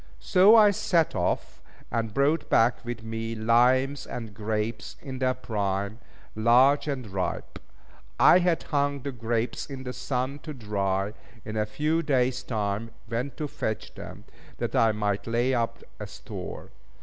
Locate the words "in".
4.99-5.19, 9.67-9.83, 11.55-11.55